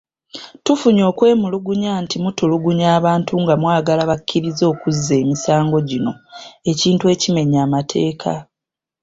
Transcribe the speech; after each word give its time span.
Tufune 0.63 1.01
okwemulugunya 1.11 1.91
nti 2.03 2.15
mutulugunya 2.23 2.87
abantu 2.99 3.33
nga 3.41 3.53
mwagala 3.61 4.03
bakkirize 4.09 4.63
okuzza 4.73 5.13
emisango 5.23 5.77
gino 5.89 6.11
ekintu 6.71 7.03
ekimenya 7.13 7.59
amateeka. 7.65 8.33